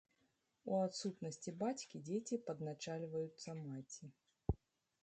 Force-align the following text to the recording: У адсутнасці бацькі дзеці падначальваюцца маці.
У 0.69 0.79
адсутнасці 0.85 1.53
бацькі 1.61 2.01
дзеці 2.09 2.41
падначальваюцца 2.49 3.49
маці. 3.63 4.05